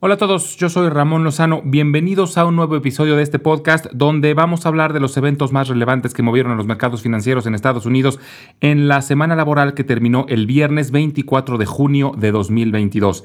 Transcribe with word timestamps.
Hola 0.00 0.14
a 0.14 0.18
todos, 0.18 0.56
yo 0.56 0.68
soy 0.68 0.90
Ramón 0.90 1.24
Lozano, 1.24 1.60
bienvenidos 1.64 2.38
a 2.38 2.44
un 2.44 2.54
nuevo 2.54 2.76
episodio 2.76 3.16
de 3.16 3.24
este 3.24 3.40
podcast 3.40 3.86
donde 3.92 4.32
vamos 4.32 4.64
a 4.64 4.68
hablar 4.68 4.92
de 4.92 5.00
los 5.00 5.16
eventos 5.16 5.50
más 5.50 5.66
relevantes 5.66 6.14
que 6.14 6.22
movieron 6.22 6.52
a 6.52 6.54
los 6.54 6.68
mercados 6.68 7.02
financieros 7.02 7.46
en 7.46 7.56
Estados 7.56 7.84
Unidos 7.84 8.20
en 8.60 8.86
la 8.86 9.02
semana 9.02 9.34
laboral 9.34 9.74
que 9.74 9.82
terminó 9.82 10.24
el 10.28 10.46
viernes 10.46 10.92
24 10.92 11.58
de 11.58 11.66
junio 11.66 12.12
de 12.16 12.30
2022. 12.30 13.24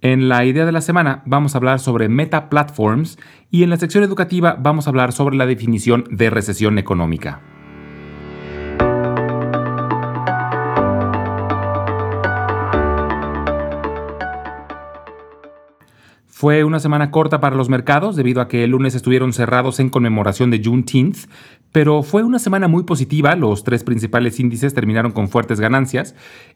En 0.00 0.30
la 0.30 0.46
idea 0.46 0.64
de 0.64 0.72
la 0.72 0.80
semana 0.80 1.22
vamos 1.26 1.54
a 1.54 1.58
hablar 1.58 1.78
sobre 1.78 2.08
Meta 2.08 2.48
Platforms 2.48 3.18
y 3.50 3.62
en 3.62 3.68
la 3.68 3.76
sección 3.76 4.02
educativa 4.02 4.56
vamos 4.58 4.86
a 4.86 4.90
hablar 4.90 5.12
sobre 5.12 5.36
la 5.36 5.44
definición 5.44 6.04
de 6.10 6.30
recesión 6.30 6.78
económica. 6.78 7.53
Fue 16.44 16.62
una 16.62 16.78
semana 16.78 17.10
corta 17.10 17.40
para 17.40 17.56
los 17.56 17.70
mercados 17.70 18.16
debido 18.16 18.42
a 18.42 18.48
que 18.48 18.64
el 18.64 18.72
lunes 18.72 18.94
estuvieron 18.94 19.32
cerrados 19.32 19.80
en 19.80 19.88
conmemoración 19.88 20.50
de 20.50 20.60
Juneteenth, 20.62 21.20
pero 21.72 22.02
fue 22.02 22.22
una 22.22 22.38
semana 22.38 22.68
muy 22.68 22.82
positiva, 22.82 23.34
los 23.34 23.64
tres 23.64 23.82
principales 23.82 24.38
índices 24.38 24.74
terminaron 24.74 25.12
con 25.12 25.30
fuertes 25.30 25.58
ganancias, 25.58 26.14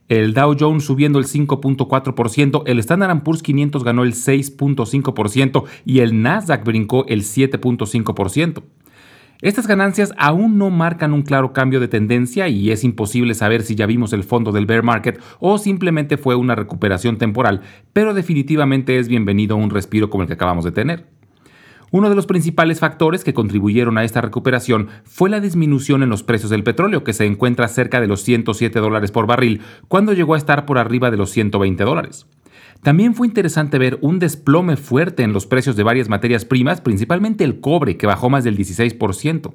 el 0.08 0.34
Dow 0.34 0.54
Jones 0.60 0.84
subiendo 0.84 1.18
el 1.18 1.24
5.4%, 1.24 2.64
el 2.66 2.78
Standard 2.80 3.22
Poor's 3.22 3.42
500 3.42 3.82
ganó 3.82 4.02
el 4.02 4.12
6.5% 4.12 5.64
y 5.86 6.00
el 6.00 6.20
Nasdaq 6.20 6.64
brincó 6.64 7.06
el 7.08 7.22
7.5%. 7.22 8.62
Estas 9.40 9.68
ganancias 9.68 10.12
aún 10.16 10.58
no 10.58 10.68
marcan 10.68 11.12
un 11.12 11.22
claro 11.22 11.52
cambio 11.52 11.78
de 11.78 11.86
tendencia 11.86 12.48
y 12.48 12.72
es 12.72 12.82
imposible 12.82 13.34
saber 13.34 13.62
si 13.62 13.76
ya 13.76 13.86
vimos 13.86 14.12
el 14.12 14.24
fondo 14.24 14.50
del 14.50 14.66
bear 14.66 14.82
market 14.82 15.20
o 15.38 15.58
simplemente 15.58 16.16
fue 16.16 16.34
una 16.34 16.56
recuperación 16.56 17.18
temporal, 17.18 17.60
pero 17.92 18.14
definitivamente 18.14 18.98
es 18.98 19.06
bienvenido 19.06 19.54
un 19.54 19.70
respiro 19.70 20.10
como 20.10 20.22
el 20.22 20.26
que 20.26 20.34
acabamos 20.34 20.64
de 20.64 20.72
tener. 20.72 21.06
Uno 21.92 22.08
de 22.08 22.16
los 22.16 22.26
principales 22.26 22.80
factores 22.80 23.22
que 23.22 23.32
contribuyeron 23.32 23.96
a 23.96 24.02
esta 24.02 24.20
recuperación 24.20 24.88
fue 25.04 25.30
la 25.30 25.38
disminución 25.38 26.02
en 26.02 26.08
los 26.08 26.24
precios 26.24 26.50
del 26.50 26.64
petróleo, 26.64 27.04
que 27.04 27.12
se 27.12 27.24
encuentra 27.24 27.68
cerca 27.68 28.00
de 28.00 28.08
los 28.08 28.22
107 28.22 28.80
dólares 28.80 29.12
por 29.12 29.28
barril, 29.28 29.62
cuando 29.86 30.14
llegó 30.14 30.34
a 30.34 30.38
estar 30.38 30.66
por 30.66 30.78
arriba 30.78 31.12
de 31.12 31.16
los 31.16 31.30
120 31.30 31.84
dólares. 31.84 32.26
También 32.82 33.14
fue 33.14 33.26
interesante 33.26 33.76
ver 33.76 33.98
un 34.02 34.18
desplome 34.18 34.76
fuerte 34.76 35.24
en 35.24 35.32
los 35.32 35.46
precios 35.46 35.74
de 35.74 35.82
varias 35.82 36.08
materias 36.08 36.44
primas, 36.44 36.80
principalmente 36.80 37.42
el 37.42 37.60
cobre, 37.60 37.96
que 37.96 38.06
bajó 38.06 38.30
más 38.30 38.44
del 38.44 38.56
16%, 38.56 39.52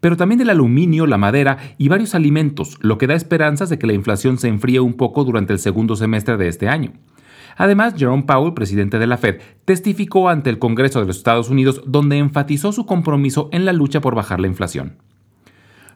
pero 0.00 0.16
también 0.16 0.38
del 0.38 0.50
aluminio, 0.50 1.06
la 1.06 1.16
madera 1.16 1.56
y 1.78 1.88
varios 1.88 2.14
alimentos, 2.14 2.78
lo 2.82 2.98
que 2.98 3.06
da 3.06 3.14
esperanzas 3.14 3.70
de 3.70 3.78
que 3.78 3.86
la 3.86 3.94
inflación 3.94 4.36
se 4.38 4.48
enfríe 4.48 4.80
un 4.80 4.94
poco 4.94 5.24
durante 5.24 5.54
el 5.54 5.58
segundo 5.58 5.96
semestre 5.96 6.36
de 6.36 6.48
este 6.48 6.68
año. 6.68 6.92
Además, 7.56 7.94
Jerome 7.96 8.24
Powell, 8.24 8.52
presidente 8.52 8.98
de 8.98 9.06
la 9.06 9.16
Fed, 9.16 9.40
testificó 9.64 10.28
ante 10.28 10.50
el 10.50 10.58
Congreso 10.58 11.00
de 11.00 11.06
los 11.06 11.16
Estados 11.16 11.48
Unidos 11.48 11.82
donde 11.86 12.18
enfatizó 12.18 12.72
su 12.72 12.84
compromiso 12.84 13.48
en 13.52 13.64
la 13.64 13.72
lucha 13.72 14.02
por 14.02 14.14
bajar 14.14 14.40
la 14.40 14.48
inflación. 14.48 14.98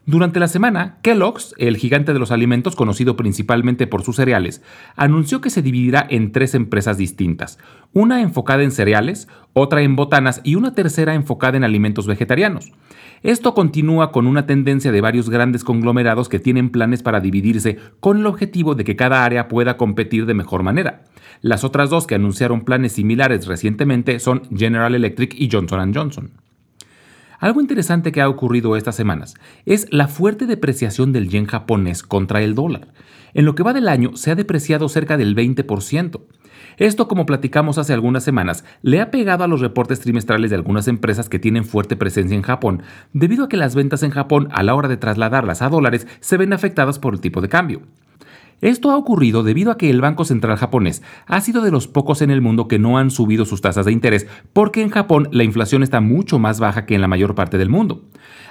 Durante 0.06 0.40
la 0.40 0.48
semana, 0.48 0.96
Kellogg's, 1.02 1.54
el 1.58 1.76
gigante 1.76 2.12
de 2.12 2.18
los 2.18 2.32
alimentos 2.32 2.74
conocido 2.74 3.16
principalmente 3.16 3.86
por 3.86 4.02
sus 4.02 4.16
cereales, 4.16 4.62
anunció 4.96 5.40
que 5.40 5.50
se 5.50 5.62
dividirá 5.62 6.06
en 6.08 6.32
tres 6.32 6.54
empresas 6.54 6.96
distintas, 6.96 7.58
una 7.92 8.22
enfocada 8.22 8.62
en 8.62 8.72
cereales, 8.72 9.28
otra 9.52 9.82
en 9.82 9.96
botanas 9.96 10.40
y 10.42 10.54
una 10.54 10.74
tercera 10.74 11.14
enfocada 11.14 11.58
en 11.58 11.64
alimentos 11.64 12.06
vegetarianos. 12.06 12.72
Esto 13.22 13.52
continúa 13.52 14.10
con 14.10 14.26
una 14.26 14.46
tendencia 14.46 14.90
de 14.90 15.02
varios 15.02 15.28
grandes 15.28 15.64
conglomerados 15.64 16.30
que 16.30 16.38
tienen 16.38 16.70
planes 16.70 17.02
para 17.02 17.20
dividirse 17.20 17.78
con 18.00 18.18
el 18.18 18.26
objetivo 18.26 18.74
de 18.74 18.84
que 18.84 18.96
cada 18.96 19.24
área 19.24 19.48
pueda 19.48 19.76
competir 19.76 20.24
de 20.24 20.32
mejor 20.34 20.62
manera. 20.62 21.04
Las 21.42 21.62
otras 21.62 21.90
dos 21.90 22.06
que 22.06 22.14
anunciaron 22.14 22.62
planes 22.62 22.92
similares 22.92 23.46
recientemente 23.46 24.18
son 24.18 24.42
General 24.56 24.94
Electric 24.94 25.34
y 25.38 25.50
Johnson⁇ 25.52 25.92
Johnson. 25.94 26.30
Algo 27.40 27.62
interesante 27.62 28.12
que 28.12 28.20
ha 28.20 28.28
ocurrido 28.28 28.76
estas 28.76 28.94
semanas 28.94 29.34
es 29.64 29.86
la 29.90 30.08
fuerte 30.08 30.44
depreciación 30.44 31.12
del 31.12 31.30
yen 31.30 31.46
japonés 31.46 32.02
contra 32.02 32.42
el 32.42 32.54
dólar. 32.54 32.88
En 33.32 33.46
lo 33.46 33.54
que 33.54 33.62
va 33.62 33.72
del 33.72 33.88
año 33.88 34.10
se 34.14 34.30
ha 34.30 34.34
depreciado 34.34 34.90
cerca 34.90 35.16
del 35.16 35.34
20%. 35.34 36.20
Esto, 36.76 37.08
como 37.08 37.24
platicamos 37.24 37.78
hace 37.78 37.94
algunas 37.94 38.24
semanas, 38.24 38.64
le 38.82 39.00
ha 39.00 39.10
pegado 39.10 39.42
a 39.42 39.48
los 39.48 39.62
reportes 39.62 40.00
trimestrales 40.00 40.50
de 40.50 40.56
algunas 40.56 40.86
empresas 40.86 41.30
que 41.30 41.38
tienen 41.38 41.64
fuerte 41.64 41.96
presencia 41.96 42.36
en 42.36 42.42
Japón, 42.42 42.82
debido 43.14 43.44
a 43.44 43.48
que 43.48 43.56
las 43.56 43.74
ventas 43.74 44.02
en 44.02 44.10
Japón 44.10 44.48
a 44.52 44.62
la 44.62 44.74
hora 44.74 44.88
de 44.88 44.98
trasladarlas 44.98 45.62
a 45.62 45.70
dólares 45.70 46.06
se 46.20 46.36
ven 46.36 46.52
afectadas 46.52 46.98
por 46.98 47.14
el 47.14 47.20
tipo 47.20 47.40
de 47.40 47.48
cambio. 47.48 47.82
Esto 48.60 48.90
ha 48.90 48.96
ocurrido 48.96 49.42
debido 49.42 49.70
a 49.70 49.78
que 49.78 49.88
el 49.88 50.00
Banco 50.00 50.24
Central 50.24 50.56
japonés 50.56 51.02
ha 51.26 51.40
sido 51.40 51.62
de 51.62 51.70
los 51.70 51.88
pocos 51.88 52.20
en 52.20 52.30
el 52.30 52.42
mundo 52.42 52.68
que 52.68 52.78
no 52.78 52.98
han 52.98 53.10
subido 53.10 53.46
sus 53.46 53.62
tasas 53.62 53.86
de 53.86 53.92
interés 53.92 54.26
porque 54.52 54.82
en 54.82 54.90
Japón 54.90 55.28
la 55.32 55.44
inflación 55.44 55.82
está 55.82 56.00
mucho 56.00 56.38
más 56.38 56.60
baja 56.60 56.84
que 56.84 56.94
en 56.94 57.00
la 57.00 57.08
mayor 57.08 57.34
parte 57.34 57.56
del 57.56 57.70
mundo. 57.70 58.02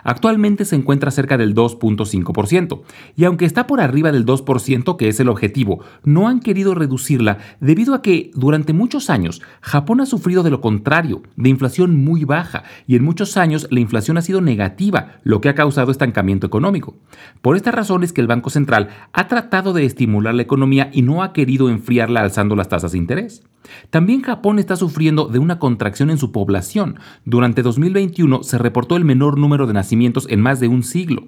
Actualmente 0.03 0.65
se 0.65 0.75
encuentra 0.75 1.11
cerca 1.11 1.37
del 1.37 1.55
2.5%, 1.55 2.81
y 3.15 3.25
aunque 3.25 3.45
está 3.45 3.67
por 3.67 3.81
arriba 3.81 4.11
del 4.11 4.25
2%, 4.25 4.97
que 4.97 5.07
es 5.07 5.19
el 5.19 5.29
objetivo, 5.29 5.83
no 6.03 6.27
han 6.27 6.39
querido 6.39 6.75
reducirla 6.75 7.37
debido 7.59 7.93
a 7.93 8.01
que 8.01 8.31
durante 8.33 8.73
muchos 8.73 9.09
años 9.09 9.41
Japón 9.61 10.01
ha 10.01 10.05
sufrido 10.05 10.43
de 10.43 10.51
lo 10.51 10.61
contrario, 10.61 11.21
de 11.35 11.49
inflación 11.49 11.95
muy 11.95 12.25
baja, 12.25 12.63
y 12.87 12.95
en 12.95 13.03
muchos 13.03 13.37
años 13.37 13.67
la 13.71 13.79
inflación 13.79 14.17
ha 14.17 14.21
sido 14.21 14.41
negativa, 14.41 15.19
lo 15.23 15.41
que 15.41 15.49
ha 15.49 15.55
causado 15.55 15.91
estancamiento 15.91 16.47
económico. 16.47 16.95
Por 17.41 17.55
esta 17.55 17.71
razón 17.71 18.03
es 18.03 18.13
que 18.13 18.21
el 18.21 18.27
Banco 18.27 18.49
Central 18.49 18.89
ha 19.13 19.27
tratado 19.27 19.73
de 19.73 19.85
estimular 19.85 20.33
la 20.33 20.43
economía 20.43 20.89
y 20.93 21.01
no 21.01 21.23
ha 21.23 21.33
querido 21.33 21.69
enfriarla 21.69 22.21
alzando 22.21 22.55
las 22.55 22.69
tasas 22.69 22.91
de 22.91 22.97
interés. 22.97 23.43
También 23.89 24.21
Japón 24.21 24.59
está 24.59 24.75
sufriendo 24.75 25.27
de 25.27 25.39
una 25.39 25.59
contracción 25.59 26.09
en 26.09 26.17
su 26.17 26.31
población. 26.31 26.99
Durante 27.25 27.61
2021 27.61 28.43
se 28.43 28.57
reportó 28.57 28.95
el 28.95 29.05
menor 29.05 29.37
número 29.37 29.67
de 29.67 29.73
nacimientos 29.73 30.27
en 30.29 30.41
más 30.41 30.59
de 30.59 30.67
un 30.67 30.83
siglo. 30.83 31.27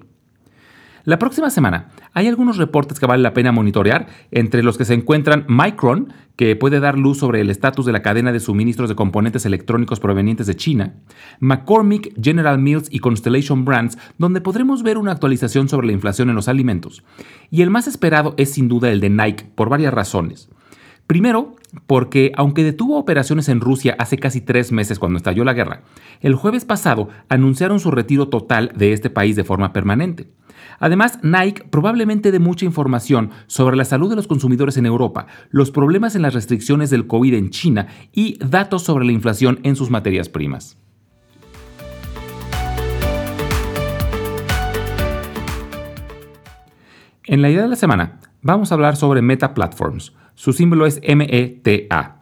La 1.04 1.18
próxima 1.18 1.50
semana 1.50 1.88
hay 2.12 2.28
algunos 2.28 2.58
reportes 2.58 3.00
que 3.00 3.06
vale 3.06 3.24
la 3.24 3.34
pena 3.34 3.50
monitorear, 3.50 4.06
entre 4.30 4.62
los 4.62 4.78
que 4.78 4.84
se 4.84 4.94
encuentran 4.94 5.44
Micron, 5.48 6.12
que 6.36 6.54
puede 6.54 6.78
dar 6.78 6.96
luz 6.96 7.18
sobre 7.18 7.40
el 7.40 7.50
estatus 7.50 7.86
de 7.86 7.90
la 7.92 8.02
cadena 8.02 8.30
de 8.30 8.38
suministros 8.38 8.88
de 8.88 8.94
componentes 8.94 9.44
electrónicos 9.44 9.98
provenientes 9.98 10.46
de 10.46 10.54
China, 10.54 10.94
McCormick, 11.40 12.14
General 12.22 12.56
Mills 12.56 12.86
y 12.88 13.00
Constellation 13.00 13.64
Brands, 13.64 13.98
donde 14.16 14.40
podremos 14.40 14.84
ver 14.84 14.96
una 14.96 15.10
actualización 15.10 15.68
sobre 15.68 15.88
la 15.88 15.92
inflación 15.92 16.28
en 16.28 16.36
los 16.36 16.46
alimentos. 16.46 17.02
Y 17.50 17.62
el 17.62 17.70
más 17.70 17.88
esperado 17.88 18.34
es 18.36 18.52
sin 18.52 18.68
duda 18.68 18.92
el 18.92 19.00
de 19.00 19.10
Nike, 19.10 19.46
por 19.56 19.68
varias 19.68 19.92
razones. 19.92 20.50
Primero, 21.12 21.56
porque 21.86 22.32
aunque 22.36 22.64
detuvo 22.64 22.96
operaciones 22.96 23.50
en 23.50 23.60
Rusia 23.60 23.94
hace 23.98 24.16
casi 24.16 24.40
tres 24.40 24.72
meses 24.72 24.98
cuando 24.98 25.18
estalló 25.18 25.44
la 25.44 25.52
guerra, 25.52 25.82
el 26.22 26.34
jueves 26.34 26.64
pasado 26.64 27.10
anunciaron 27.28 27.80
su 27.80 27.90
retiro 27.90 28.28
total 28.28 28.72
de 28.74 28.94
este 28.94 29.10
país 29.10 29.36
de 29.36 29.44
forma 29.44 29.74
permanente. 29.74 30.30
Además, 30.78 31.18
Nike 31.22 31.64
probablemente 31.68 32.32
dé 32.32 32.38
mucha 32.38 32.64
información 32.64 33.28
sobre 33.46 33.76
la 33.76 33.84
salud 33.84 34.08
de 34.08 34.16
los 34.16 34.26
consumidores 34.26 34.78
en 34.78 34.86
Europa, 34.86 35.26
los 35.50 35.70
problemas 35.70 36.16
en 36.16 36.22
las 36.22 36.32
restricciones 36.32 36.88
del 36.88 37.06
COVID 37.06 37.34
en 37.34 37.50
China 37.50 37.88
y 38.14 38.38
datos 38.38 38.82
sobre 38.82 39.04
la 39.04 39.12
inflación 39.12 39.60
en 39.64 39.76
sus 39.76 39.90
materias 39.90 40.30
primas. 40.30 40.78
En 47.24 47.40
la 47.40 47.50
idea 47.50 47.62
de 47.62 47.68
la 47.68 47.76
semana, 47.76 48.18
vamos 48.42 48.72
a 48.72 48.74
hablar 48.74 48.96
sobre 48.96 49.22
Meta 49.22 49.54
Platforms, 49.54 50.12
su 50.34 50.52
símbolo 50.52 50.86
es 50.86 51.00
META. 51.02 52.16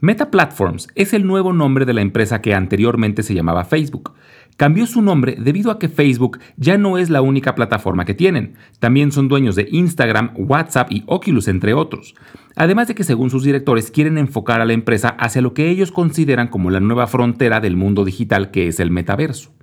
Meta 0.00 0.30
Platforms 0.30 0.88
es 0.94 1.14
el 1.14 1.26
nuevo 1.26 1.54
nombre 1.54 1.86
de 1.86 1.94
la 1.94 2.02
empresa 2.02 2.42
que 2.42 2.52
anteriormente 2.52 3.22
se 3.22 3.32
llamaba 3.32 3.64
Facebook. 3.64 4.12
Cambió 4.58 4.86
su 4.86 5.00
nombre 5.00 5.36
debido 5.38 5.70
a 5.70 5.78
que 5.78 5.88
Facebook 5.88 6.38
ya 6.58 6.76
no 6.76 6.98
es 6.98 7.08
la 7.08 7.22
única 7.22 7.54
plataforma 7.54 8.04
que 8.04 8.12
tienen. 8.12 8.56
También 8.78 9.10
son 9.10 9.28
dueños 9.28 9.56
de 9.56 9.68
Instagram, 9.70 10.32
WhatsApp 10.36 10.92
y 10.92 11.02
Oculus, 11.06 11.48
entre 11.48 11.72
otros. 11.72 12.14
Además 12.56 12.88
de 12.88 12.94
que 12.94 13.04
según 13.04 13.30
sus 13.30 13.42
directores 13.42 13.90
quieren 13.90 14.18
enfocar 14.18 14.60
a 14.60 14.66
la 14.66 14.74
empresa 14.74 15.08
hacia 15.18 15.40
lo 15.40 15.54
que 15.54 15.70
ellos 15.70 15.92
consideran 15.92 16.48
como 16.48 16.70
la 16.70 16.80
nueva 16.80 17.06
frontera 17.06 17.60
del 17.60 17.76
mundo 17.76 18.04
digital 18.04 18.50
que 18.50 18.68
es 18.68 18.80
el 18.80 18.90
metaverso. 18.90 19.55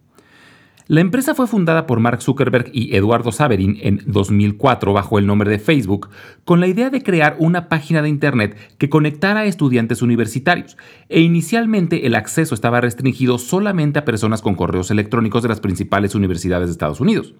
La 0.87 0.99
empresa 0.99 1.33
fue 1.33 1.47
fundada 1.47 1.87
por 1.87 2.01
Mark 2.01 2.21
Zuckerberg 2.21 2.69
y 2.73 2.93
Eduardo 2.93 3.31
Saverin 3.31 3.77
en 3.81 4.01
2004 4.05 4.91
bajo 4.91 5.17
el 5.17 5.25
nombre 5.25 5.49
de 5.49 5.57
Facebook, 5.57 6.09
con 6.43 6.59
la 6.59 6.67
idea 6.67 6.89
de 6.89 7.01
crear 7.01 7.37
una 7.39 7.69
página 7.69 8.01
de 8.01 8.09
Internet 8.09 8.57
que 8.77 8.89
conectara 8.89 9.41
a 9.41 9.45
estudiantes 9.45 10.01
universitarios, 10.01 10.75
e 11.07 11.21
inicialmente 11.21 12.05
el 12.05 12.15
acceso 12.15 12.53
estaba 12.53 12.81
restringido 12.81 13.37
solamente 13.37 13.99
a 13.99 14.03
personas 14.03 14.41
con 14.41 14.55
correos 14.55 14.91
electrónicos 14.91 15.41
de 15.41 15.49
las 15.49 15.61
principales 15.61 16.15
universidades 16.15 16.67
de 16.67 16.73
Estados 16.73 16.99
Unidos. 16.99 17.33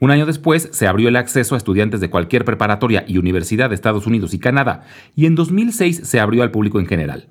Un 0.00 0.10
año 0.10 0.24
después 0.24 0.70
se 0.72 0.86
abrió 0.86 1.10
el 1.10 1.16
acceso 1.16 1.54
a 1.54 1.58
estudiantes 1.58 2.00
de 2.00 2.08
cualquier 2.08 2.46
preparatoria 2.46 3.04
y 3.06 3.18
universidad 3.18 3.68
de 3.68 3.74
Estados 3.74 4.06
Unidos 4.06 4.32
y 4.32 4.38
Canadá, 4.38 4.84
y 5.14 5.26
en 5.26 5.34
2006 5.34 6.00
se 6.04 6.18
abrió 6.18 6.42
al 6.42 6.50
público 6.50 6.80
en 6.80 6.86
general 6.86 7.28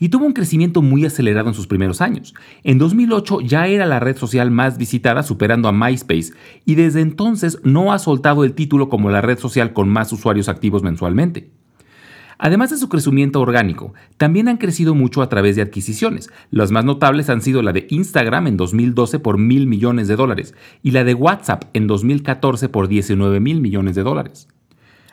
y 0.00 0.08
tuvo 0.08 0.26
un 0.26 0.32
crecimiento 0.32 0.82
muy 0.82 1.04
acelerado 1.04 1.48
en 1.48 1.54
sus 1.54 1.68
primeros 1.68 2.00
años. 2.00 2.34
En 2.64 2.78
2008 2.78 3.42
ya 3.42 3.68
era 3.68 3.86
la 3.86 4.00
red 4.00 4.16
social 4.16 4.50
más 4.50 4.78
visitada, 4.78 5.22
superando 5.22 5.68
a 5.68 5.72
MySpace, 5.72 6.32
y 6.64 6.74
desde 6.74 7.02
entonces 7.02 7.60
no 7.62 7.92
ha 7.92 8.00
soltado 8.00 8.42
el 8.42 8.54
título 8.54 8.88
como 8.88 9.10
la 9.10 9.20
red 9.20 9.38
social 9.38 9.72
con 9.72 9.88
más 9.88 10.12
usuarios 10.12 10.48
activos 10.48 10.82
mensualmente. 10.82 11.50
Además 12.42 12.70
de 12.70 12.78
su 12.78 12.88
crecimiento 12.88 13.38
orgánico, 13.38 13.92
también 14.16 14.48
han 14.48 14.56
crecido 14.56 14.94
mucho 14.94 15.20
a 15.20 15.28
través 15.28 15.56
de 15.56 15.62
adquisiciones. 15.62 16.30
Las 16.50 16.70
más 16.70 16.86
notables 16.86 17.28
han 17.28 17.42
sido 17.42 17.60
la 17.60 17.74
de 17.74 17.86
Instagram 17.90 18.46
en 18.46 18.56
2012 18.56 19.18
por 19.18 19.36
mil 19.36 19.66
millones 19.66 20.08
de 20.08 20.16
dólares 20.16 20.54
y 20.82 20.92
la 20.92 21.04
de 21.04 21.12
WhatsApp 21.12 21.64
en 21.74 21.86
2014 21.86 22.70
por 22.70 22.88
19 22.88 23.40
mil 23.40 23.60
millones 23.60 23.94
de 23.94 24.02
dólares. 24.02 24.48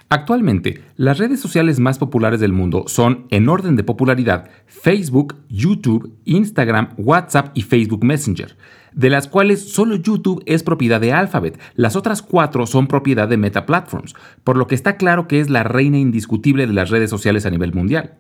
Actualmente, 0.10 0.82
las 0.96 1.18
redes 1.18 1.42
sociales 1.42 1.82
más 1.82 2.00
populares 2.00 2.40
del 2.40 2.54
mundo 2.54 2.86
son, 2.88 3.26
en 3.30 3.50
orden 3.50 3.76
de 3.76 3.84
popularidad, 3.84 4.50
Facebook, 4.66 5.36
YouTube, 5.50 6.14
Instagram, 6.24 6.94
WhatsApp 6.98 7.50
y 7.54 7.64
Facebook 7.64 8.06
Messenger, 8.06 8.56
de 8.94 9.10
las 9.10 9.28
cuales 9.28 9.74
solo 9.74 9.98
YouTube 9.98 10.42
es 10.46 10.64
propiedad 10.64 11.02
de 11.02 11.12
Alphabet, 11.12 11.60
las 11.76 11.98
otras 11.98 12.22
cuatro 12.22 12.66
son 12.68 12.88
propiedad 12.88 13.28
de 13.28 13.36
Meta 13.36 13.66
Platforms, 13.66 14.16
por 14.46 14.56
lo 14.56 14.66
que 14.68 14.76
está 14.76 14.96
claro 14.96 15.28
que 15.28 15.42
es 15.42 15.50
la 15.50 15.64
reina 15.64 15.98
indiscutible 15.98 16.68
de 16.68 16.74
las 16.74 16.90
redes 16.90 17.10
sociales 17.10 17.46
a 17.46 17.50
nivel 17.50 17.74
mundial. 17.74 18.14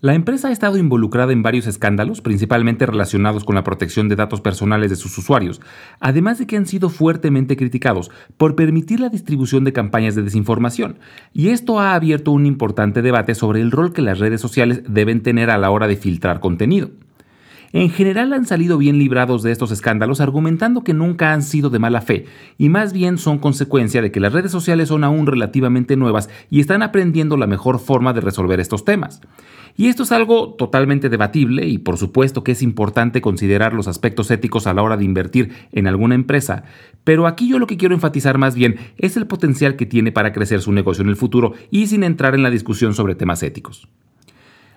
La 0.00 0.14
empresa 0.14 0.46
ha 0.46 0.52
estado 0.52 0.76
involucrada 0.76 1.32
en 1.32 1.42
varios 1.42 1.66
escándalos, 1.66 2.20
principalmente 2.20 2.86
relacionados 2.86 3.42
con 3.42 3.56
la 3.56 3.64
protección 3.64 4.08
de 4.08 4.14
datos 4.14 4.40
personales 4.40 4.90
de 4.90 4.96
sus 4.96 5.18
usuarios, 5.18 5.60
además 5.98 6.38
de 6.38 6.46
que 6.46 6.56
han 6.56 6.66
sido 6.66 6.88
fuertemente 6.88 7.56
criticados 7.56 8.08
por 8.36 8.54
permitir 8.54 9.00
la 9.00 9.08
distribución 9.08 9.64
de 9.64 9.72
campañas 9.72 10.14
de 10.14 10.22
desinformación, 10.22 11.00
y 11.32 11.48
esto 11.48 11.80
ha 11.80 11.96
abierto 11.96 12.30
un 12.30 12.46
importante 12.46 13.02
debate 13.02 13.34
sobre 13.34 13.60
el 13.60 13.72
rol 13.72 13.92
que 13.92 14.02
las 14.02 14.20
redes 14.20 14.40
sociales 14.40 14.82
deben 14.86 15.20
tener 15.20 15.50
a 15.50 15.58
la 15.58 15.72
hora 15.72 15.88
de 15.88 15.96
filtrar 15.96 16.38
contenido. 16.38 16.90
En 17.72 17.90
general 17.90 18.32
han 18.32 18.46
salido 18.46 18.78
bien 18.78 18.98
librados 18.98 19.42
de 19.42 19.52
estos 19.52 19.70
escándalos 19.72 20.22
argumentando 20.22 20.84
que 20.84 20.94
nunca 20.94 21.34
han 21.34 21.42
sido 21.42 21.68
de 21.68 21.78
mala 21.78 22.00
fe 22.00 22.24
y 22.56 22.70
más 22.70 22.94
bien 22.94 23.18
son 23.18 23.38
consecuencia 23.38 24.00
de 24.00 24.10
que 24.10 24.20
las 24.20 24.32
redes 24.32 24.50
sociales 24.50 24.88
son 24.88 25.04
aún 25.04 25.26
relativamente 25.26 25.96
nuevas 25.96 26.30
y 26.48 26.60
están 26.60 26.82
aprendiendo 26.82 27.36
la 27.36 27.46
mejor 27.46 27.78
forma 27.78 28.14
de 28.14 28.22
resolver 28.22 28.58
estos 28.58 28.86
temas. 28.86 29.20
Y 29.76 29.88
esto 29.88 30.02
es 30.02 30.12
algo 30.12 30.54
totalmente 30.54 31.10
debatible 31.10 31.66
y 31.66 31.76
por 31.76 31.98
supuesto 31.98 32.42
que 32.42 32.52
es 32.52 32.62
importante 32.62 33.20
considerar 33.20 33.74
los 33.74 33.86
aspectos 33.86 34.30
éticos 34.30 34.66
a 34.66 34.72
la 34.72 34.82
hora 34.82 34.96
de 34.96 35.04
invertir 35.04 35.52
en 35.70 35.86
alguna 35.86 36.14
empresa, 36.14 36.64
pero 37.04 37.26
aquí 37.26 37.48
yo 37.50 37.58
lo 37.58 37.66
que 37.66 37.76
quiero 37.76 37.94
enfatizar 37.94 38.38
más 38.38 38.54
bien 38.54 38.76
es 38.96 39.18
el 39.18 39.26
potencial 39.26 39.76
que 39.76 39.86
tiene 39.86 40.10
para 40.10 40.32
crecer 40.32 40.62
su 40.62 40.72
negocio 40.72 41.02
en 41.02 41.10
el 41.10 41.16
futuro 41.16 41.52
y 41.70 41.86
sin 41.86 42.02
entrar 42.02 42.34
en 42.34 42.42
la 42.42 42.50
discusión 42.50 42.94
sobre 42.94 43.14
temas 43.14 43.42
éticos. 43.42 43.88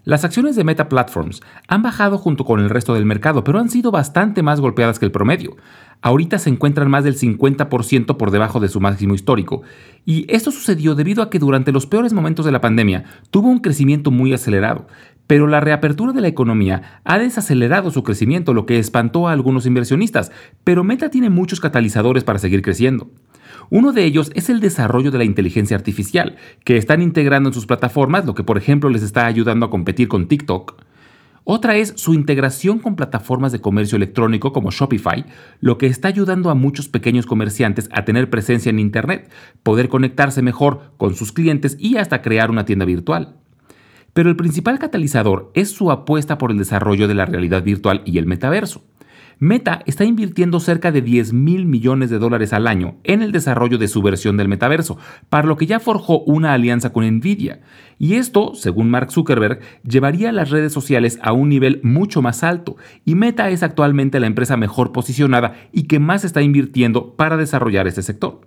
Las 0.04 0.24
acciones 0.24 0.56
de 0.56 0.64
Meta 0.64 0.90
Platforms 0.90 1.42
han 1.68 1.84
bajado 1.84 2.18
junto 2.18 2.44
con 2.44 2.60
el 2.60 2.72
resto 2.72 2.96
del 2.96 3.06
mercado, 3.06 3.44
pero 3.44 3.60
han 3.60 3.70
sido 3.70 3.92
bastante 3.92 4.42
más 4.42 4.60
golpeadas 4.60 4.98
que 4.98 5.06
el 5.06 5.12
promedio. 5.12 5.58
Ahorita 6.02 6.40
se 6.40 6.50
encuentran 6.50 6.90
más 6.90 7.04
del 7.04 7.16
50% 7.16 8.18
por 8.18 8.32
debajo 8.32 8.60
de 8.60 8.68
su 8.68 8.80
máximo 8.80 9.14
histórico. 9.14 9.62
Y 10.04 10.26
esto 10.34 10.50
sucedió 10.50 10.96
debido 10.96 11.22
a 11.22 11.30
que 11.30 11.38
durante 11.38 11.72
los 11.72 11.86
peores 11.86 12.14
momentos 12.14 12.48
de 12.48 12.52
la 12.52 12.62
pandemia 12.62 13.04
tuvo 13.30 13.50
un 13.50 13.60
crecimiento 13.60 14.10
muy 14.10 14.34
acelerado. 14.34 14.88
Pero 15.28 15.46
la 15.46 15.60
reapertura 15.60 16.14
de 16.14 16.22
la 16.22 16.30
economía 16.30 17.00
ha 17.04 17.20
desacelerado 17.20 17.92
su 17.92 18.02
crecimiento, 18.02 18.56
lo 18.56 18.66
que 18.66 18.80
espantó 18.80 19.28
a 19.28 19.34
algunos 19.34 19.68
inversionistas. 19.68 20.32
Pero 20.64 20.84
Meta 20.84 21.12
tiene 21.12 21.30
muchos 21.30 21.60
catalizadores 21.60 22.24
para 22.24 22.40
seguir 22.40 22.64
creciendo. 22.64 23.12
Uno 23.70 23.92
de 23.92 24.04
ellos 24.06 24.32
es 24.36 24.50
el 24.50 24.60
desarrollo 24.60 25.12
de 25.12 25.18
la 25.18 25.24
inteligencia 25.24 25.78
artificial, 25.78 26.36
que 26.64 26.78
están 26.78 27.02
integrando 27.02 27.50
en 27.50 27.54
sus 27.54 27.66
plataformas, 27.66 28.26
lo 28.26 28.36
que 28.36 28.44
por 28.44 28.58
ejemplo 28.58 28.90
les 28.90 29.04
está 29.04 29.26
ayudando 29.26 29.66
a 29.66 29.70
competir 29.70 30.08
con 30.08 30.28
TikTok. 30.28 30.82
Otra 31.44 31.76
es 31.76 31.94
su 31.96 32.14
integración 32.14 32.78
con 32.78 32.96
plataformas 32.96 33.52
de 33.52 33.62
comercio 33.62 33.96
electrónico 33.96 34.54
como 34.54 34.70
Shopify, 34.70 35.26
lo 35.60 35.80
que 35.80 35.88
está 35.88 36.08
ayudando 36.08 36.52
a 36.52 36.56
muchos 36.56 36.88
pequeños 36.88 37.26
comerciantes 37.26 37.90
a 37.92 38.06
tener 38.06 38.30
presencia 38.30 38.70
en 38.70 38.80
Internet, 38.80 39.32
poder 39.64 39.90
conectarse 39.90 40.44
mejor 40.44 40.94
con 40.98 41.16
sus 41.16 41.32
clientes 41.32 41.78
y 41.80 41.98
hasta 41.98 42.22
crear 42.22 42.52
una 42.52 42.66
tienda 42.66 42.86
virtual. 42.86 43.38
Pero 44.14 44.30
el 44.30 44.36
principal 44.36 44.78
catalizador 44.78 45.52
es 45.56 45.72
su 45.72 45.90
apuesta 45.90 46.38
por 46.38 46.52
el 46.52 46.58
desarrollo 46.58 47.08
de 47.08 47.16
la 47.16 47.26
realidad 47.26 47.64
virtual 47.64 48.04
y 48.06 48.20
el 48.20 48.28
metaverso. 48.28 48.84
Meta 49.44 49.82
está 49.88 50.06
invirtiendo 50.06 50.60
cerca 50.60 50.92
de 50.92 51.02
10 51.02 51.34
mil 51.34 51.66
millones 51.66 52.12
de 52.12 52.20
dólares 52.20 52.54
al 52.54 52.68
año 52.68 52.98
en 53.04 53.24
el 53.24 53.32
desarrollo 53.32 53.80
de 53.80 53.88
su 53.88 54.04
versión 54.04 54.38
del 54.38 54.48
metaverso, 54.48 55.00
para 55.32 55.48
lo 55.48 55.58
que 55.58 55.66
ya 55.66 55.80
forjó 55.80 56.20
una 56.20 56.54
alianza 56.54 56.94
con 56.94 57.08
Nvidia. 57.08 57.62
Y 57.98 58.18
esto, 58.18 58.54
según 58.54 58.92
Mark 58.92 59.12
Zuckerberg, 59.12 59.60
llevaría 59.84 60.32
las 60.32 60.52
redes 60.52 60.72
sociales 60.74 61.18
a 61.24 61.34
un 61.34 61.50
nivel 61.50 61.80
mucho 61.82 62.22
más 62.22 62.44
alto, 62.44 62.76
y 63.04 63.16
Meta 63.16 63.50
es 63.50 63.64
actualmente 63.64 64.20
la 64.20 64.28
empresa 64.28 64.58
mejor 64.58 64.92
posicionada 64.92 65.56
y 65.72 65.88
que 65.88 65.98
más 65.98 66.24
está 66.24 66.44
invirtiendo 66.44 67.16
para 67.16 67.36
desarrollar 67.36 67.88
este 67.88 68.04
sector. 68.04 68.42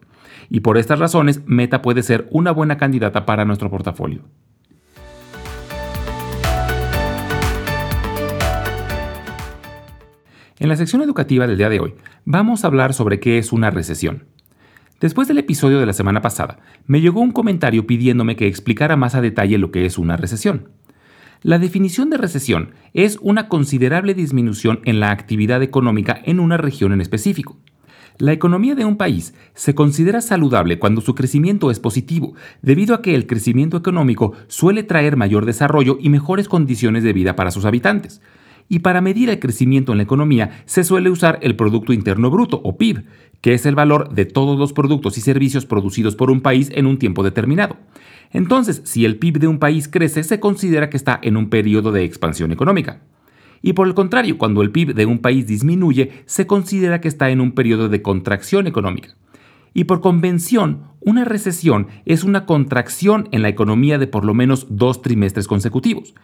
Y 0.48 0.60
por 0.60 0.78
estas 0.78 1.00
razones, 1.00 1.42
Meta 1.44 1.82
puede 1.82 2.04
ser 2.04 2.28
una 2.30 2.52
buena 2.52 2.76
candidata 2.76 3.26
para 3.26 3.44
nuestro 3.44 3.68
portafolio. 3.68 4.22
En 10.64 10.70
la 10.70 10.76
sección 10.76 11.02
educativa 11.02 11.46
del 11.46 11.58
día 11.58 11.68
de 11.68 11.78
hoy 11.78 11.92
vamos 12.24 12.64
a 12.64 12.68
hablar 12.68 12.94
sobre 12.94 13.20
qué 13.20 13.36
es 13.36 13.52
una 13.52 13.68
recesión. 13.68 14.24
Después 14.98 15.28
del 15.28 15.36
episodio 15.36 15.78
de 15.78 15.84
la 15.84 15.92
semana 15.92 16.22
pasada, 16.22 16.58
me 16.86 17.02
llegó 17.02 17.20
un 17.20 17.32
comentario 17.32 17.86
pidiéndome 17.86 18.34
que 18.34 18.46
explicara 18.46 18.96
más 18.96 19.14
a 19.14 19.20
detalle 19.20 19.58
lo 19.58 19.70
que 19.70 19.84
es 19.84 19.98
una 19.98 20.16
recesión. 20.16 20.70
La 21.42 21.58
definición 21.58 22.08
de 22.08 22.16
recesión 22.16 22.70
es 22.94 23.18
una 23.20 23.48
considerable 23.48 24.14
disminución 24.14 24.80
en 24.86 25.00
la 25.00 25.10
actividad 25.10 25.62
económica 25.62 26.18
en 26.24 26.40
una 26.40 26.56
región 26.56 26.94
en 26.94 27.02
específico. 27.02 27.58
La 28.16 28.32
economía 28.32 28.74
de 28.74 28.86
un 28.86 28.96
país 28.96 29.34
se 29.52 29.74
considera 29.74 30.22
saludable 30.22 30.78
cuando 30.78 31.02
su 31.02 31.14
crecimiento 31.14 31.70
es 31.70 31.78
positivo, 31.78 32.36
debido 32.62 32.94
a 32.94 33.02
que 33.02 33.14
el 33.14 33.26
crecimiento 33.26 33.76
económico 33.76 34.32
suele 34.46 34.82
traer 34.82 35.18
mayor 35.18 35.44
desarrollo 35.44 35.98
y 36.00 36.08
mejores 36.08 36.48
condiciones 36.48 37.02
de 37.04 37.12
vida 37.12 37.36
para 37.36 37.50
sus 37.50 37.66
habitantes 37.66 38.22
y 38.68 38.80
para 38.80 39.00
medir 39.00 39.28
el 39.30 39.38
crecimiento 39.38 39.92
en 39.92 39.98
la 39.98 40.04
economía 40.04 40.62
se 40.64 40.84
suele 40.84 41.10
usar 41.10 41.38
el 41.42 41.56
Producto 41.56 41.92
Interno 41.92 42.30
Bruto 42.30 42.60
o 42.64 42.76
PIB, 42.76 43.04
que 43.40 43.54
es 43.54 43.66
el 43.66 43.74
valor 43.74 44.14
de 44.14 44.24
todos 44.24 44.58
los 44.58 44.72
productos 44.72 45.18
y 45.18 45.20
servicios 45.20 45.66
producidos 45.66 46.16
por 46.16 46.30
un 46.30 46.40
país 46.40 46.70
en 46.74 46.86
un 46.86 46.98
tiempo 46.98 47.22
determinado. 47.22 47.76
Entonces, 48.32 48.82
si 48.84 49.04
el 49.04 49.16
PIB 49.16 49.38
de 49.38 49.48
un 49.48 49.58
país 49.58 49.86
crece, 49.86 50.22
se 50.24 50.40
considera 50.40 50.90
que 50.90 50.96
está 50.96 51.18
en 51.22 51.36
un 51.36 51.50
periodo 51.50 51.92
de 51.92 52.04
expansión 52.04 52.52
económica. 52.52 53.02
Y 53.62 53.74
por 53.74 53.86
el 53.86 53.94
contrario, 53.94 54.38
cuando 54.38 54.62
el 54.62 54.70
PIB 54.70 54.94
de 54.94 55.06
un 55.06 55.20
país 55.20 55.46
disminuye, 55.46 56.24
se 56.26 56.46
considera 56.46 57.00
que 57.00 57.08
está 57.08 57.30
en 57.30 57.40
un 57.40 57.52
periodo 57.52 57.88
de 57.88 58.02
contracción 58.02 58.66
económica. 58.66 59.14
Y 59.72 59.84
por 59.84 60.00
convención, 60.00 60.84
una 61.00 61.24
recesión 61.24 61.88
es 62.06 62.24
una 62.24 62.46
contracción 62.46 63.28
en 63.30 63.42
la 63.42 63.48
economía 63.48 63.98
de 63.98 64.06
por 64.06 64.24
lo 64.24 64.32
menos 64.32 64.66
dos 64.70 65.02
trimestres 65.02 65.48
consecutivos 65.48 66.14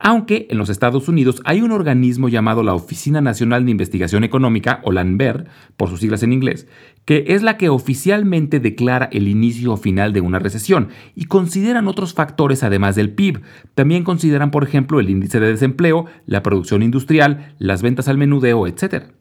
aunque 0.00 0.46
en 0.50 0.58
los 0.58 0.70
Estados 0.70 1.08
Unidos 1.08 1.42
hay 1.44 1.62
un 1.62 1.72
organismo 1.72 2.28
llamado 2.28 2.62
la 2.62 2.74
Oficina 2.74 3.20
Nacional 3.20 3.64
de 3.64 3.70
Investigación 3.70 4.24
Económica, 4.24 4.80
o 4.84 4.92
LANBER, 4.92 5.46
por 5.76 5.88
sus 5.88 6.00
siglas 6.00 6.22
en 6.22 6.32
inglés, 6.32 6.66
que 7.04 7.24
es 7.28 7.42
la 7.42 7.56
que 7.56 7.68
oficialmente 7.68 8.60
declara 8.60 9.08
el 9.12 9.28
inicio 9.28 9.72
o 9.72 9.76
final 9.76 10.12
de 10.12 10.20
una 10.20 10.38
recesión, 10.38 10.88
y 11.14 11.24
consideran 11.24 11.88
otros 11.88 12.14
factores 12.14 12.62
además 12.62 12.96
del 12.96 13.10
PIB. 13.10 13.40
También 13.74 14.04
consideran, 14.04 14.50
por 14.50 14.64
ejemplo, 14.64 15.00
el 15.00 15.10
índice 15.10 15.40
de 15.40 15.48
desempleo, 15.48 16.06
la 16.26 16.42
producción 16.42 16.82
industrial, 16.82 17.54
las 17.58 17.82
ventas 17.82 18.08
al 18.08 18.18
menudeo, 18.18 18.66
etc. 18.66 19.17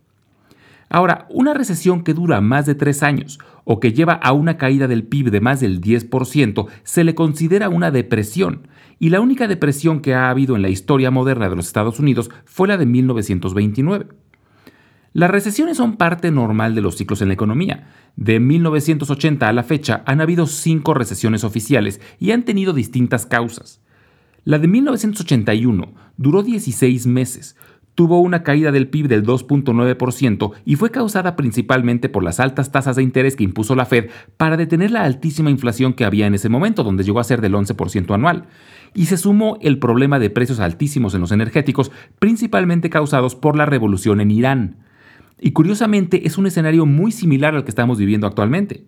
Ahora, 0.89 1.27
una 1.29 1.53
recesión 1.53 2.03
que 2.03 2.13
dura 2.13 2.39
más 2.39 2.65
de 2.65 2.75
tres 2.75 3.03
años 3.03 3.39
o 3.65 3.79
que 3.79 3.91
lleva 3.91 4.13
a 4.13 4.32
una 4.32 4.58
caída 4.58 4.88
del 4.88 5.03
PIB 5.03 5.32
de 5.32 5.41
más 5.41 5.60
del 5.60 5.82
10% 5.82 6.67
se 6.84 7.03
le 7.03 7.15
considera 7.15 7.70
una 7.70 7.91
depresión, 7.91 8.67
y 9.00 9.10
la 9.10 9.20
única 9.20 9.48
depresión 9.48 10.00
que 10.00 10.15
ha 10.15 10.29
habido 10.29 10.56
en 10.56 10.62
la 10.62 10.70
historia 10.70 11.12
moderna 11.12 11.50
de 11.50 11.56
los 11.56 11.67
Estados 11.67 12.00
Unidos 12.00 12.29
fue 12.46 12.67
la 12.67 12.77
de 12.77 12.86
1929. 12.86 14.08
Las 15.13 15.32
recesiones 15.32 15.77
son 15.77 15.98
parte 15.98 16.32
normal 16.32 16.75
de 16.75 16.82
los 16.82 16.96
ciclos 16.96 17.22
en 17.22 17.29
la 17.29 17.34
economía. 17.34 17.88
De 18.15 18.39
1980 18.39 19.48
a 19.48 19.53
la 19.53 19.63
fecha 19.63 20.03
han 20.06 20.22
habido 20.22 20.46
cinco 20.48 20.94
recesiones 20.94 21.44
oficiales 21.44 22.00
y 22.20 22.32
han 22.32 22.44
tenido 22.44 22.72
distintas 22.72 23.25
causas. 23.25 23.82
La 24.44 24.60
de 24.60 24.67
1981 24.67 25.94
duró 26.17 26.44
16 26.44 27.08
meses, 27.08 27.58
tuvo 27.98 28.20
una 28.20 28.44
caída 28.44 28.72
del 28.72 28.89
PIB 28.89 29.08
del 29.08 29.25
2.9% 29.25 30.51
y 30.66 30.75
fue 30.75 30.92
causada 30.92 31.36
principalmente 31.36 32.10
por 32.10 32.24
las 32.24 32.39
altas 32.39 32.72
tasas 32.72 32.96
de 32.96 33.01
interés 33.01 33.36
que 33.36 33.44
impuso 33.44 33.74
la 33.74 33.88
Fed 33.88 34.12
para 34.38 34.56
detener 34.56 34.92
la 34.92 35.04
altísima 35.04 35.50
inflación 35.50 35.94
que 35.94 36.06
había 36.06 36.27
en 36.27 36.36
ese 36.36 36.48
momento, 36.48 36.84
donde 36.84 37.04
llegó 37.04 37.20
a 37.20 37.24
ser 37.24 37.42
del 37.42 37.56
11% 37.56 38.13
anual. 38.13 38.46
Y 38.94 39.08
se 39.08 39.18
sumó 39.18 39.58
el 39.62 39.80
problema 39.80 40.20
de 40.20 40.30
precios 40.30 40.60
altísimos 40.60 41.16
en 41.16 41.22
los 41.22 41.32
energéticos, 41.32 41.92
principalmente 42.20 42.92
causados 42.92 43.34
por 43.34 43.58
la 43.58 43.66
revolución 43.66 44.22
en 44.22 44.30
Irán. 44.30 44.75
Y 45.42 45.54
curiosamente 45.54 46.27
es 46.27 46.38
un 46.38 46.46
escenario 46.46 46.86
muy 46.86 47.12
similar 47.12 47.56
al 47.56 47.63
que 47.63 47.72
estamos 47.72 47.98
viviendo 47.98 48.27
actualmente. 48.27 48.86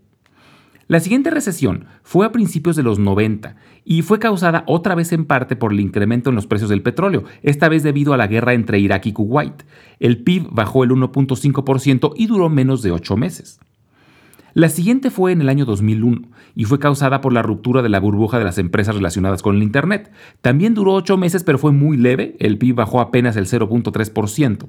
La 0.89 0.99
siguiente 0.99 1.29
recesión 1.29 1.85
fue 2.01 2.25
a 2.25 2.31
principios 2.31 2.75
de 2.75 2.81
los 2.81 2.97
90 2.97 3.55
y 3.85 4.01
fue 4.01 4.17
causada 4.17 4.63
otra 4.65 4.95
vez 4.95 5.11
en 5.11 5.25
parte 5.25 5.55
por 5.55 5.71
el 5.71 5.81
incremento 5.81 6.31
en 6.31 6.35
los 6.35 6.47
precios 6.47 6.71
del 6.71 6.81
petróleo, 6.81 7.25
esta 7.43 7.69
vez 7.69 7.83
debido 7.83 8.11
a 8.11 8.17
la 8.17 8.25
guerra 8.25 8.55
entre 8.55 8.79
Irak 8.79 9.05
y 9.05 9.13
Kuwait. 9.13 9.65
El 9.99 10.23
PIB 10.23 10.47
bajó 10.49 10.83
el 10.83 10.89
1.5% 10.89 12.13
y 12.15 12.25
duró 12.25 12.49
menos 12.49 12.81
de 12.81 12.91
8 12.91 13.17
meses. 13.17 13.59
La 14.55 14.67
siguiente 14.67 15.11
fue 15.11 15.31
en 15.31 15.41
el 15.41 15.49
año 15.49 15.65
2001 15.65 16.23
y 16.55 16.63
fue 16.63 16.79
causada 16.79 17.21
por 17.21 17.33
la 17.33 17.43
ruptura 17.43 17.83
de 17.83 17.89
la 17.89 17.99
burbuja 17.99 18.39
de 18.39 18.45
las 18.45 18.57
empresas 18.57 18.95
relacionadas 18.95 19.43
con 19.43 19.57
el 19.57 19.61
Internet. 19.61 20.11
También 20.41 20.73
duró 20.73 20.95
ocho 20.95 21.17
meses 21.17 21.43
pero 21.43 21.59
fue 21.59 21.71
muy 21.71 21.97
leve, 21.97 22.35
el 22.39 22.57
PIB 22.57 22.73
bajó 22.73 22.99
apenas 22.99 23.35
el 23.35 23.45
0.3%. 23.45 24.65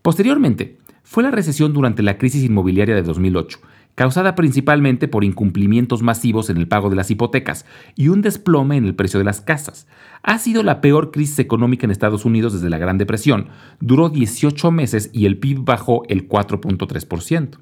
Posteriormente, 0.00 0.78
fue 1.02 1.22
la 1.22 1.30
recesión 1.30 1.72
durante 1.72 2.02
la 2.02 2.16
crisis 2.16 2.42
inmobiliaria 2.44 2.94
de 2.94 3.02
2008, 3.02 3.58
causada 3.94 4.34
principalmente 4.34 5.08
por 5.08 5.24
incumplimientos 5.24 6.02
masivos 6.02 6.50
en 6.50 6.56
el 6.56 6.68
pago 6.68 6.90
de 6.90 6.96
las 6.96 7.10
hipotecas 7.10 7.66
y 7.96 8.08
un 8.08 8.22
desplome 8.22 8.76
en 8.76 8.84
el 8.84 8.94
precio 8.94 9.18
de 9.18 9.24
las 9.24 9.40
casas. 9.40 9.86
Ha 10.22 10.38
sido 10.38 10.62
la 10.62 10.80
peor 10.80 11.10
crisis 11.10 11.38
económica 11.38 11.86
en 11.86 11.90
Estados 11.90 12.24
Unidos 12.24 12.52
desde 12.52 12.70
la 12.70 12.78
Gran 12.78 12.98
Depresión. 12.98 13.48
Duró 13.80 14.08
18 14.08 14.70
meses 14.70 15.10
y 15.12 15.26
el 15.26 15.38
PIB 15.38 15.64
bajó 15.64 16.02
el 16.08 16.28
4.3%. 16.28 17.58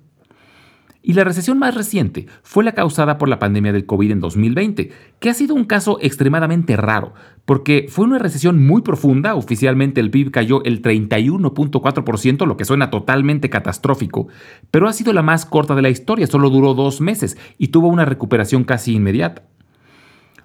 Y 1.00 1.12
la 1.12 1.24
recesión 1.24 1.58
más 1.58 1.74
reciente 1.74 2.26
fue 2.42 2.64
la 2.64 2.72
causada 2.72 3.18
por 3.18 3.28
la 3.28 3.38
pandemia 3.38 3.72
del 3.72 3.86
COVID 3.86 4.10
en 4.10 4.20
2020, 4.20 4.90
que 5.20 5.30
ha 5.30 5.34
sido 5.34 5.54
un 5.54 5.64
caso 5.64 5.98
extremadamente 6.00 6.76
raro, 6.76 7.14
porque 7.44 7.86
fue 7.88 8.04
una 8.04 8.18
recesión 8.18 8.66
muy 8.66 8.82
profunda, 8.82 9.34
oficialmente 9.36 10.00
el 10.00 10.10
PIB 10.10 10.32
cayó 10.32 10.64
el 10.64 10.82
31.4%, 10.82 12.46
lo 12.46 12.56
que 12.56 12.64
suena 12.64 12.90
totalmente 12.90 13.48
catastrófico, 13.48 14.26
pero 14.70 14.88
ha 14.88 14.92
sido 14.92 15.12
la 15.12 15.22
más 15.22 15.46
corta 15.46 15.74
de 15.74 15.82
la 15.82 15.90
historia, 15.90 16.26
solo 16.26 16.50
duró 16.50 16.74
dos 16.74 17.00
meses 17.00 17.38
y 17.58 17.68
tuvo 17.68 17.88
una 17.88 18.04
recuperación 18.04 18.64
casi 18.64 18.94
inmediata. 18.94 19.44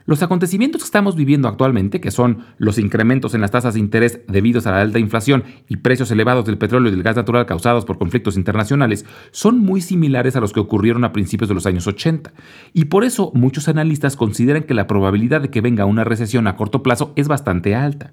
Los 0.05 0.21
acontecimientos 0.21 0.81
que 0.81 0.85
estamos 0.85 1.15
viviendo 1.15 1.47
actualmente, 1.47 2.01
que 2.01 2.11
son 2.11 2.39
los 2.57 2.77
incrementos 2.77 3.33
en 3.33 3.41
las 3.41 3.51
tasas 3.51 3.75
de 3.75 3.79
interés 3.79 4.19
debidos 4.27 4.67
a 4.67 4.71
la 4.71 4.81
alta 4.81 4.99
inflación 4.99 5.43
y 5.69 5.77
precios 5.77 6.11
elevados 6.11 6.45
del 6.45 6.57
petróleo 6.57 6.89
y 6.89 6.95
del 6.95 7.03
gas 7.03 7.15
natural 7.15 7.45
causados 7.45 7.85
por 7.85 7.97
conflictos 7.97 8.35
internacionales, 8.35 9.05
son 9.31 9.59
muy 9.59 9.79
similares 9.79 10.35
a 10.35 10.41
los 10.41 10.51
que 10.51 10.59
ocurrieron 10.59 11.05
a 11.05 11.13
principios 11.13 11.47
de 11.47 11.55
los 11.55 11.65
años 11.65 11.87
80. 11.87 12.33
Y 12.73 12.85
por 12.85 13.05
eso 13.05 13.31
muchos 13.33 13.69
analistas 13.69 14.17
consideran 14.17 14.63
que 14.63 14.73
la 14.73 14.87
probabilidad 14.87 15.41
de 15.41 15.49
que 15.49 15.61
venga 15.61 15.85
una 15.85 16.03
recesión 16.03 16.47
a 16.47 16.55
corto 16.57 16.83
plazo 16.83 17.13
es 17.15 17.27
bastante 17.27 17.75
alta. 17.75 18.11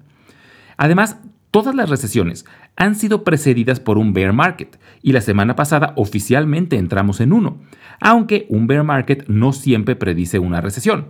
Además, 0.77 1.17
Todas 1.51 1.75
las 1.75 1.89
recesiones 1.89 2.45
han 2.77 2.95
sido 2.95 3.25
precedidas 3.25 3.81
por 3.81 3.97
un 3.97 4.13
bear 4.13 4.31
market 4.31 4.79
y 5.01 5.11
la 5.11 5.19
semana 5.19 5.57
pasada 5.57 5.91
oficialmente 5.97 6.77
entramos 6.77 7.19
en 7.19 7.33
uno, 7.33 7.57
aunque 7.99 8.45
un 8.47 8.67
bear 8.67 8.85
market 8.85 9.27
no 9.27 9.51
siempre 9.51 9.97
predice 9.97 10.39
una 10.39 10.61
recesión. 10.61 11.07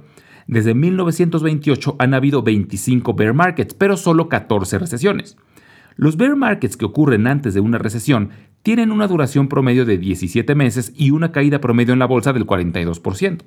Desde 0.51 0.74
1928 0.74 1.96
han 1.98 2.13
habido 2.13 2.43
25 2.43 3.13
bear 3.13 3.34
markets, 3.34 3.74
pero 3.74 3.96
solo 3.96 4.27
14 4.27 4.79
recesiones. 4.79 5.38
Los 5.96 6.17
bear 6.17 6.36
markets 6.36 6.75
que 6.75 6.84
ocurren 6.84 7.25
antes 7.25 7.53
de 7.53 7.62
una 7.62 7.77
recesión 7.77 8.31
tienen 8.62 8.91
una 8.91 9.08
duración 9.08 9.48
promedio 9.48 9.86
de 9.86 9.98
17 9.98 10.53
meses 10.55 10.91
y 10.93 11.12
una 11.12 11.31
caída 11.31 11.62
promedio 11.62 11.93
en 11.93 12.00
la 12.00 12.05
bolsa 12.05 12.34
del 12.34 12.46
42%. 12.46 13.43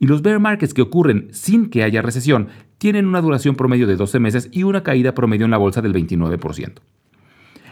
Y 0.00 0.08
los 0.08 0.22
bear 0.22 0.40
markets 0.40 0.74
que 0.74 0.82
ocurren 0.82 1.28
sin 1.30 1.70
que 1.70 1.84
haya 1.84 2.02
recesión 2.02 2.48
tienen 2.78 3.06
una 3.06 3.20
duración 3.20 3.54
promedio 3.54 3.86
de 3.86 3.94
12 3.94 4.18
meses 4.18 4.48
y 4.50 4.64
una 4.64 4.82
caída 4.82 5.14
promedio 5.14 5.44
en 5.44 5.52
la 5.52 5.56
bolsa 5.56 5.82
del 5.82 5.94
29%. 5.94 6.80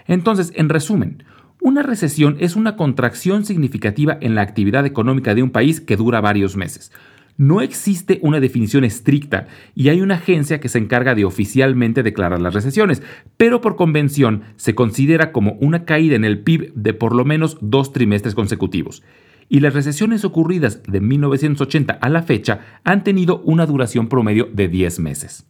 Entonces, 0.06 0.52
en 0.54 0.68
resumen, 0.68 1.24
una 1.60 1.82
recesión 1.82 2.36
es 2.38 2.54
una 2.54 2.76
contracción 2.76 3.44
significativa 3.44 4.16
en 4.20 4.36
la 4.36 4.42
actividad 4.42 4.86
económica 4.86 5.34
de 5.34 5.42
un 5.42 5.50
país 5.50 5.80
que 5.80 5.96
dura 5.96 6.20
varios 6.20 6.56
meses. 6.56 6.92
No 7.38 7.60
existe 7.60 8.18
una 8.20 8.40
definición 8.40 8.82
estricta 8.82 9.46
y 9.72 9.90
hay 9.90 10.00
una 10.00 10.16
agencia 10.16 10.58
que 10.58 10.68
se 10.68 10.78
encarga 10.78 11.14
de 11.14 11.24
oficialmente 11.24 12.02
declarar 12.02 12.42
las 12.42 12.52
recesiones, 12.52 13.00
pero 13.36 13.60
por 13.60 13.76
convención 13.76 14.42
se 14.56 14.74
considera 14.74 15.30
como 15.30 15.52
una 15.60 15.84
caída 15.84 16.16
en 16.16 16.24
el 16.24 16.40
PIB 16.40 16.72
de 16.74 16.94
por 16.94 17.14
lo 17.14 17.24
menos 17.24 17.56
dos 17.60 17.92
trimestres 17.92 18.34
consecutivos. 18.34 19.04
Y 19.48 19.60
las 19.60 19.72
recesiones 19.72 20.24
ocurridas 20.24 20.82
de 20.82 21.00
1980 21.00 21.92
a 21.92 22.08
la 22.08 22.22
fecha 22.24 22.80
han 22.82 23.04
tenido 23.04 23.40
una 23.44 23.66
duración 23.66 24.08
promedio 24.08 24.48
de 24.52 24.66
10 24.66 24.98
meses. 24.98 25.46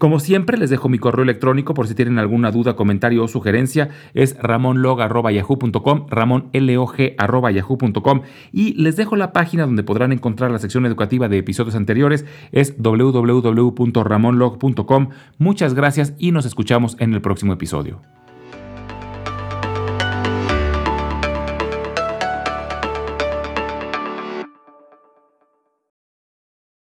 Como 0.00 0.18
siempre, 0.18 0.56
les 0.56 0.70
dejo 0.70 0.88
mi 0.88 0.98
correo 0.98 1.24
electrónico 1.24 1.74
por 1.74 1.86
si 1.86 1.94
tienen 1.94 2.18
alguna 2.18 2.50
duda, 2.50 2.74
comentario 2.74 3.22
o 3.22 3.28
sugerencia. 3.28 3.90
Es 4.14 4.34
ramonlog.yahoo.com, 4.38 6.06
ramonlog.yahoo.com 6.08 8.20
y 8.50 8.72
les 8.82 8.96
dejo 8.96 9.16
la 9.16 9.34
página 9.34 9.66
donde 9.66 9.82
podrán 9.82 10.12
encontrar 10.12 10.50
la 10.50 10.58
sección 10.58 10.86
educativa 10.86 11.28
de 11.28 11.36
episodios 11.36 11.74
anteriores. 11.74 12.24
Es 12.50 12.76
www.ramonlog.com. 12.78 15.08
Muchas 15.36 15.74
gracias 15.74 16.14
y 16.16 16.32
nos 16.32 16.46
escuchamos 16.46 16.96
en 16.98 17.12
el 17.12 17.20
próximo 17.20 17.52
episodio. 17.52 18.00